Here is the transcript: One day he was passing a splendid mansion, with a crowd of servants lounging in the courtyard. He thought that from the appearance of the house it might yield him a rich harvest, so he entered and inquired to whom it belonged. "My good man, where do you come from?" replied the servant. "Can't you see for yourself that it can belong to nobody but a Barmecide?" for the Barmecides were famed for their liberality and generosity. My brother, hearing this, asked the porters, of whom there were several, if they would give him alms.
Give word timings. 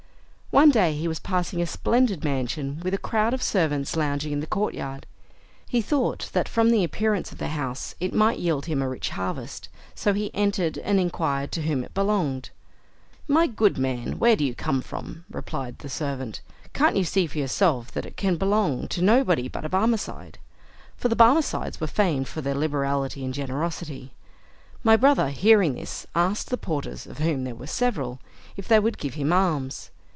One 0.53 0.69
day 0.69 0.91
he 0.97 1.07
was 1.07 1.19
passing 1.19 1.61
a 1.61 1.65
splendid 1.65 2.25
mansion, 2.25 2.81
with 2.83 2.93
a 2.93 2.97
crowd 2.97 3.33
of 3.33 3.41
servants 3.41 3.95
lounging 3.95 4.33
in 4.33 4.41
the 4.41 4.45
courtyard. 4.47 5.05
He 5.65 5.81
thought 5.81 6.29
that 6.33 6.49
from 6.49 6.71
the 6.71 6.83
appearance 6.83 7.31
of 7.31 7.37
the 7.37 7.47
house 7.47 7.95
it 8.01 8.13
might 8.13 8.37
yield 8.37 8.65
him 8.65 8.81
a 8.81 8.89
rich 8.89 9.11
harvest, 9.11 9.69
so 9.95 10.11
he 10.11 10.29
entered 10.35 10.77
and 10.79 10.99
inquired 10.99 11.53
to 11.53 11.61
whom 11.61 11.85
it 11.85 11.93
belonged. 11.93 12.49
"My 13.29 13.47
good 13.47 13.77
man, 13.77 14.19
where 14.19 14.35
do 14.35 14.43
you 14.43 14.53
come 14.53 14.81
from?" 14.81 15.23
replied 15.31 15.79
the 15.79 15.87
servant. 15.87 16.41
"Can't 16.73 16.97
you 16.97 17.05
see 17.05 17.27
for 17.27 17.37
yourself 17.37 17.89
that 17.93 18.05
it 18.05 18.17
can 18.17 18.35
belong 18.35 18.89
to 18.89 19.01
nobody 19.01 19.47
but 19.47 19.63
a 19.63 19.69
Barmecide?" 19.69 20.37
for 20.97 21.07
the 21.07 21.15
Barmecides 21.15 21.79
were 21.79 21.87
famed 21.87 22.27
for 22.27 22.41
their 22.41 22.55
liberality 22.55 23.23
and 23.23 23.33
generosity. 23.33 24.11
My 24.83 24.97
brother, 24.97 25.29
hearing 25.29 25.75
this, 25.75 26.05
asked 26.13 26.49
the 26.49 26.57
porters, 26.57 27.07
of 27.07 27.19
whom 27.19 27.45
there 27.45 27.55
were 27.55 27.67
several, 27.67 28.19
if 28.57 28.67
they 28.67 28.81
would 28.81 28.97
give 28.97 29.13
him 29.13 29.31
alms. 29.31 29.91